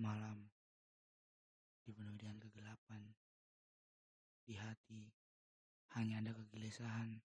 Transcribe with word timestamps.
Malam 0.00 0.48
dipenuhi 1.84 2.16
dengan 2.16 2.40
kegelapan. 2.40 3.04
Di 4.48 4.56
hati 4.56 5.12
hanya 5.92 6.24
ada 6.24 6.32
kegelisahan 6.32 7.20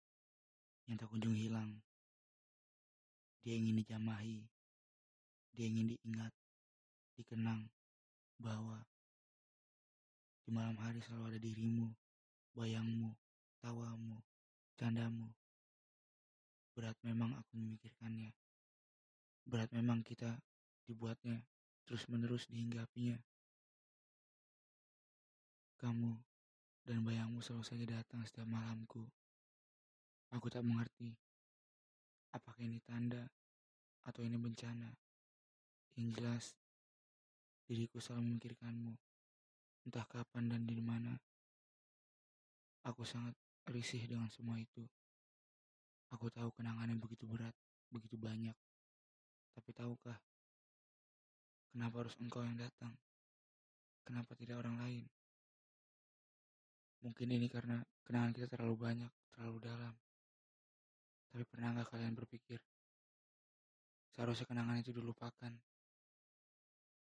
yang 0.92 1.00
tak 1.00 1.08
kunjung 1.08 1.40
hilang. 1.40 1.80
Dia 3.48 3.56
ingin 3.56 3.80
dijamahi, 3.80 4.44
dia 5.56 5.72
ingin 5.72 5.96
diingat, 5.96 6.36
dikenang 7.16 7.72
bahwa 8.44 8.84
di 10.44 10.52
malam 10.52 10.76
hari 10.76 11.00
selalu 11.00 11.32
ada 11.32 11.40
dirimu, 11.40 11.88
bayangmu, 12.60 13.16
tawamu, 13.64 14.20
candamu. 14.76 15.32
Berat 16.76 17.00
memang 17.08 17.40
aku 17.40 17.56
memikirkannya. 17.56 18.36
Berat 19.48 19.72
memang 19.72 20.04
kita 20.04 20.44
dibuatnya 20.84 21.40
terus-menerus 21.86 22.50
dihinggapinya. 22.50 23.18
Kamu 25.78 26.12
dan 26.86 27.02
bayangmu 27.06 27.42
selalu 27.42 27.66
saja 27.66 27.86
datang 28.02 28.26
setiap 28.26 28.50
malamku. 28.50 29.06
Aku 30.34 30.50
tak 30.50 30.66
mengerti 30.66 31.14
apakah 32.36 32.60
ini 32.66 32.84
tanda 32.84 33.24
atau 34.04 34.22
ini 34.26 34.36
bencana. 34.36 34.92
Yang 35.96 36.08
jelas, 36.20 36.46
diriku 37.66 38.04
selalu 38.04 38.36
memikirkanmu, 38.36 38.94
entah 39.88 40.06
kapan 40.12 40.52
dan 40.52 40.68
di 40.68 40.84
mana. 40.84 41.16
Aku 42.86 43.08
sangat 43.08 43.34
risih 43.72 44.04
dengan 44.06 44.30
semua 44.30 44.60
itu. 44.60 44.84
Aku 46.14 46.30
tahu 46.30 46.54
kenangan 46.54 46.92
yang 46.92 47.02
begitu 47.02 47.26
berat, 47.26 47.56
begitu 47.90 48.20
banyak. 48.20 48.54
Tapi 49.56 49.72
tahukah, 49.74 50.20
kenapa 51.76 52.08
harus 52.08 52.16
engkau 52.24 52.40
yang 52.40 52.56
datang? 52.56 52.96
Kenapa 54.08 54.32
tidak 54.40 54.64
orang 54.64 54.80
lain? 54.80 55.04
Mungkin 57.04 57.28
ini 57.36 57.52
karena 57.52 57.84
kenangan 58.08 58.32
kita 58.32 58.48
terlalu 58.48 58.80
banyak, 58.80 59.12
terlalu 59.36 59.60
dalam. 59.60 59.92
Tapi 61.36 61.44
pernah 61.52 61.76
nggak 61.76 61.92
kalian 61.92 62.16
berpikir, 62.16 62.64
seharusnya 64.16 64.48
kenangan 64.48 64.80
itu 64.80 64.96
dilupakan. 64.96 65.52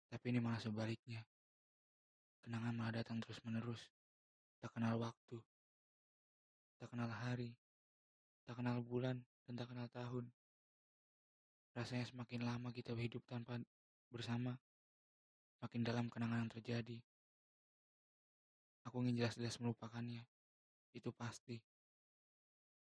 Tapi 0.10 0.26
ini 0.34 0.42
malah 0.42 0.58
sebaliknya. 0.58 1.22
Kenangan 2.42 2.74
malah 2.74 3.06
datang 3.06 3.22
terus-menerus. 3.22 3.86
Tak 4.58 4.74
kenal 4.74 4.98
waktu. 4.98 5.38
Tak 6.82 6.90
kenal 6.90 7.10
hari. 7.10 7.54
Tak 8.50 8.58
kenal 8.58 8.82
bulan 8.82 9.22
dan 9.46 9.54
tak 9.54 9.70
kenal 9.70 9.86
tahun. 9.94 10.26
Rasanya 11.78 12.10
semakin 12.10 12.42
lama 12.50 12.74
kita 12.74 12.98
hidup 12.98 13.22
tanpa 13.30 13.62
bersama, 14.16 14.56
makin 15.60 15.84
dalam 15.84 16.08
kenangan 16.08 16.48
yang 16.48 16.54
terjadi. 16.56 16.96
Aku 18.88 19.04
ingin 19.04 19.20
jelas-jelas 19.20 19.60
melupakannya. 19.60 20.24
Itu 20.96 21.12
pasti. 21.12 21.60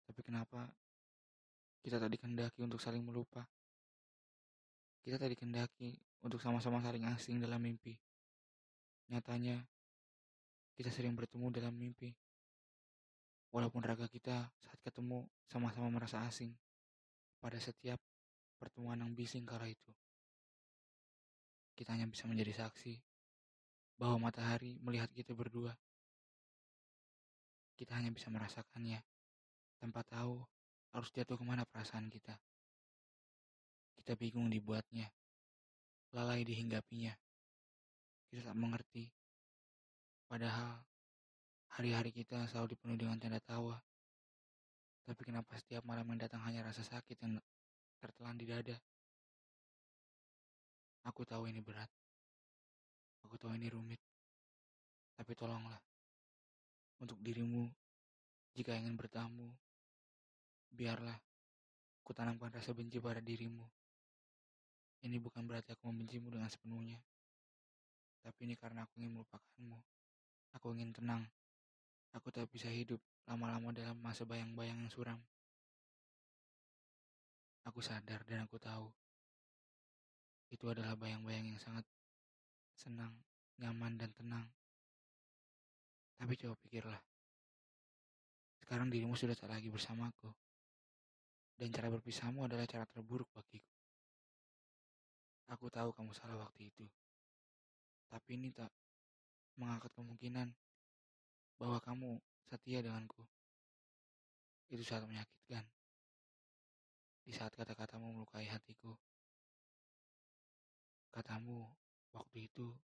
Tapi 0.07 0.23
kenapa 0.23 0.71
kita 1.83 1.99
tadi 1.99 2.15
kendaki 2.15 2.63
untuk 2.63 2.79
saling 2.79 3.03
melupa? 3.03 3.43
Kita 5.03 5.19
tadi 5.19 5.35
kendaki 5.35 5.99
untuk 6.23 6.39
sama-sama 6.39 6.79
saling 6.79 7.03
asing 7.11 7.43
dalam 7.43 7.59
mimpi. 7.59 7.99
Nyatanya, 9.11 9.59
kita 10.79 10.95
sering 10.95 11.19
bertemu 11.19 11.51
dalam 11.51 11.75
mimpi. 11.75 12.15
Walaupun 13.51 13.83
raga 13.83 14.07
kita 14.07 14.47
saat 14.63 14.79
ketemu 14.87 15.27
sama-sama 15.51 15.91
merasa 15.91 16.23
asing 16.23 16.55
pada 17.43 17.59
setiap 17.59 17.99
pertemuan 18.63 19.01
yang 19.01 19.11
bising 19.11 19.43
kala 19.43 19.67
itu. 19.67 19.91
Kita 21.77 21.93
hanya 21.93 22.09
bisa 22.09 22.25
menjadi 22.25 22.65
saksi 22.65 22.97
bahwa 24.01 24.33
matahari 24.33 24.81
melihat 24.81 25.13
kita 25.13 25.37
berdua. 25.37 25.77
Kita 27.77 28.01
hanya 28.01 28.09
bisa 28.09 28.33
merasakannya 28.33 29.05
tanpa 29.77 30.01
tahu 30.09 30.41
harus 30.97 31.13
jatuh 31.13 31.37
ke 31.37 31.45
mana 31.45 31.69
perasaan 31.69 32.09
kita. 32.09 32.33
Kita 34.01 34.17
bingung 34.17 34.49
dibuatnya, 34.49 35.13
lalai 36.17 36.41
dihinggapinya. 36.49 37.13
Kita 38.33 38.49
tak 38.49 38.57
mengerti. 38.57 39.13
Padahal 40.25 40.81
hari-hari 41.77 42.17
kita 42.17 42.49
selalu 42.49 42.73
dipenuhi 42.73 43.05
dengan 43.05 43.21
tanda 43.21 43.41
tawa. 43.45 43.77
Tapi 45.05 45.21
kenapa 45.23 45.55
setiap 45.61 45.85
malam 45.85 46.09
yang 46.09 46.25
datang 46.25 46.41
hanya 46.49 46.65
rasa 46.65 46.81
sakit 46.81 47.21
yang 47.21 47.37
tertelan 48.01 48.41
di 48.41 48.49
dada? 48.49 48.81
Aku 51.07 51.23
tahu 51.23 51.47
ini 51.47 51.63
berat. 51.63 51.87
Aku 53.23 53.39
tahu 53.39 53.55
ini 53.55 53.71
rumit. 53.71 54.03
Tapi 55.15 55.33
tolonglah. 55.39 55.79
Untuk 56.99 57.23
dirimu, 57.23 57.71
jika 58.59 58.75
ingin 58.75 58.99
bertamu, 58.99 59.47
biarlah 60.75 61.15
kutanamkan 62.03 62.51
rasa 62.51 62.75
benci 62.75 62.99
pada 62.99 63.23
dirimu. 63.23 63.63
Ini 65.07 65.23
bukan 65.23 65.47
berarti 65.47 65.79
aku 65.79 65.87
membencimu 65.93 66.27
dengan 66.33 66.51
sepenuhnya. 66.51 66.99
Tapi 68.27 68.51
ini 68.51 68.59
karena 68.59 68.83
aku 68.83 68.99
ingin 68.99 69.15
melupakanmu. 69.15 69.79
Aku 70.59 70.75
ingin 70.75 70.91
tenang. 70.91 71.23
Aku 72.17 72.35
tak 72.35 72.51
bisa 72.51 72.67
hidup 72.67 72.99
lama-lama 73.29 73.71
dalam 73.71 73.95
masa 74.03 74.27
bayang-bayang 74.27 74.83
yang 74.83 74.91
suram. 74.91 75.21
Aku 77.63 77.79
sadar 77.79 78.27
dan 78.27 78.47
aku 78.47 78.59
tahu. 78.59 79.06
Itu 80.51 80.71
adalah 80.71 80.95
bayang-bayang 80.95 81.55
yang 81.55 81.61
sangat 81.61 81.83
senang, 82.77 83.13
nyaman, 83.59 83.99
dan 83.99 84.11
tenang. 84.15 84.47
Tapi 86.17 86.33
coba 86.39 86.55
pikirlah. 86.65 87.03
Sekarang 88.63 88.89
dirimu 88.91 89.15
sudah 89.15 89.37
tak 89.37 89.53
lagi 89.53 89.69
bersamaku. 89.69 90.33
Dan 91.57 91.73
cara 91.73 91.89
berpisahmu 91.89 92.45
adalah 92.45 92.69
cara 92.69 92.85
terburuk 92.85 93.33
bagiku. 93.33 93.73
Aku 95.55 95.71
tahu 95.71 95.95
kamu 95.95 96.13
salah 96.13 96.37
waktu 96.43 96.69
itu. 96.69 96.85
Tapi 98.11 98.37
ini 98.37 98.51
tak 98.53 98.69
mengangkat 99.57 99.89
kemungkinan 99.95 100.53
bahwa 101.57 101.79
kamu 101.81 102.21
setia 102.45 102.85
denganku. 102.85 103.25
Itu 104.69 104.83
sangat 104.83 105.09
menyakitkan. 105.09 105.65
Di 107.25 107.33
saat 107.33 107.55
kata-katamu 107.55 108.13
melukai 108.13 108.47
hatiku. 108.47 108.95
Katamu, 111.17 111.65
waktu 112.13 112.45
itu 112.45 112.77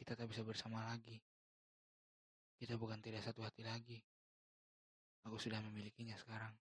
kita 0.00 0.16
tak 0.16 0.32
bisa 0.32 0.40
bersama 0.40 0.80
lagi. 0.88 1.20
Kita 2.56 2.80
bukan 2.80 3.04
tidak 3.04 3.20
satu 3.20 3.44
hati 3.44 3.60
lagi. 3.60 4.00
Aku 5.28 5.36
sudah 5.36 5.60
memilikinya 5.60 6.16
sekarang. 6.16 6.56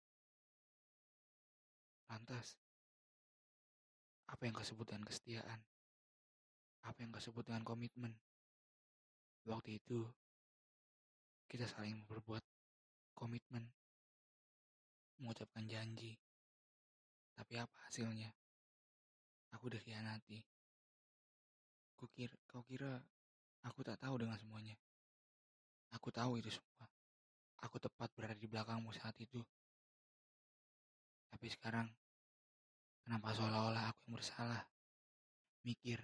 Lantas, 2.12 2.60
apa 4.28 4.44
yang 4.44 4.52
kau 4.52 4.68
sebut 4.68 4.92
dengan 4.92 5.08
kesetiaan? 5.08 5.64
Apa 6.84 7.00
yang 7.00 7.16
kau 7.16 7.24
sebut 7.24 7.48
dengan 7.48 7.64
komitmen? 7.64 8.12
Waktu 9.48 9.80
itu, 9.80 10.04
kita 11.48 11.64
saling 11.64 12.04
berbuat 12.12 12.44
komitmen, 13.16 13.72
mengucapkan 15.16 15.64
janji. 15.64 16.20
Tapi 17.40 17.56
apa 17.56 17.88
hasilnya? 17.88 18.36
Aku 19.56 19.72
dikhianati. 19.72 20.57
Kau 22.50 22.66
kira 22.66 22.98
aku 23.62 23.86
tak 23.86 24.02
tahu 24.02 24.18
dengan 24.18 24.42
semuanya. 24.42 24.74
Aku 25.94 26.10
tahu 26.10 26.42
itu 26.42 26.50
semua. 26.50 26.90
Aku 27.62 27.78
tepat 27.78 28.10
berada 28.18 28.34
di 28.34 28.50
belakangmu 28.50 28.90
saat 28.94 29.14
itu. 29.22 29.42
Tapi 31.30 31.48
sekarang 31.54 31.86
Kenapa 33.08 33.32
seolah-olah 33.32 33.88
aku 33.88 34.04
yang 34.04 34.20
bersalah? 34.20 34.68
Mikir, 35.64 35.96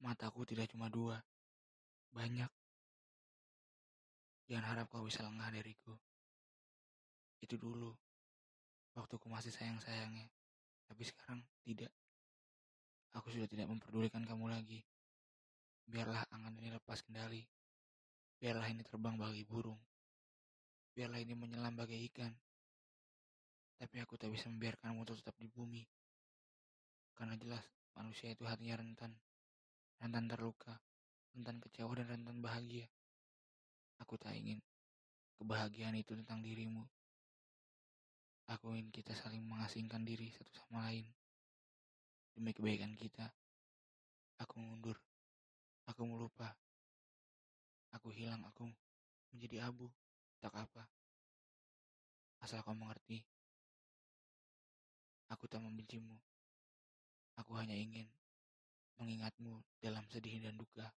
mataku 0.00 0.48
tidak 0.48 0.72
cuma 0.72 0.88
dua, 0.88 1.20
banyak. 2.16 2.48
Jangan 4.48 4.72
harap 4.72 4.88
kau 4.88 5.04
bisa 5.04 5.20
lengah 5.20 5.52
dariku. 5.52 5.92
Itu 7.44 7.60
dulu, 7.60 7.92
waktu 8.96 9.20
aku 9.20 9.28
masih 9.28 9.52
sayang-sayangnya. 9.52 10.32
Tapi 10.88 11.02
sekarang 11.04 11.44
tidak. 11.60 11.92
Aku 13.16 13.32
sudah 13.32 13.48
tidak 13.48 13.72
memperdulikan 13.72 14.20
kamu 14.28 14.52
lagi. 14.52 14.84
Biarlah 15.88 16.28
angan 16.28 16.52
ini 16.60 16.68
lepas 16.68 17.00
kendali. 17.00 17.40
Biarlah 18.36 18.68
ini 18.68 18.84
terbang 18.84 19.16
bagi 19.16 19.40
burung. 19.48 19.80
Biarlah 20.92 21.24
ini 21.24 21.32
menyelam 21.32 21.72
bagai 21.72 21.96
ikan. 22.12 22.32
Tapi 23.80 23.96
aku 24.04 24.20
tak 24.20 24.28
bisa 24.28 24.52
membiarkanmu 24.52 25.00
untuk 25.00 25.16
tetap 25.16 25.32
di 25.40 25.48
bumi. 25.48 25.80
Karena 27.16 27.40
jelas 27.40 27.64
manusia 27.96 28.28
itu 28.28 28.44
hatinya 28.44 28.76
rentan. 28.76 29.16
Rentan 29.96 30.28
terluka, 30.28 30.76
rentan 31.32 31.56
kecewa 31.64 31.96
dan 31.96 32.20
rentan 32.20 32.44
bahagia. 32.44 32.84
Aku 34.04 34.20
tak 34.20 34.36
ingin 34.36 34.60
kebahagiaan 35.40 35.96
itu 35.96 36.12
tentang 36.12 36.44
dirimu. 36.44 36.84
Aku 38.52 38.76
ingin 38.76 38.92
kita 38.92 39.16
saling 39.16 39.40
mengasingkan 39.40 40.04
diri 40.04 40.28
satu 40.36 40.52
sama 40.52 40.92
lain. 40.92 41.08
Demi 42.36 42.52
kebaikan 42.52 42.92
kita. 42.92 43.32
Aku 44.44 44.60
mundur. 44.60 45.00
Aku 45.88 46.04
melupa. 46.04 46.52
Aku 47.96 48.12
hilang, 48.12 48.44
aku 48.44 48.68
menjadi 49.32 49.64
abu. 49.64 49.88
Tak 50.44 50.52
apa. 50.52 50.84
Asal 52.44 52.60
kau 52.60 52.76
mengerti. 52.76 53.24
Aku 55.32 55.48
tak 55.48 55.64
membencimu. 55.64 56.20
Aku 57.40 57.56
hanya 57.56 57.72
ingin 57.72 58.04
mengingatmu 59.00 59.64
dalam 59.80 60.04
sedih 60.12 60.36
dan 60.44 60.60
duka. 60.60 60.92